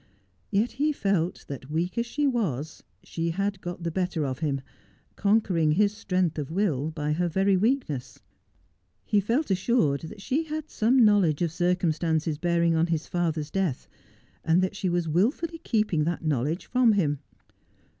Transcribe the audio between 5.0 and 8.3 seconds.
conquering his strength of will by her very weakness.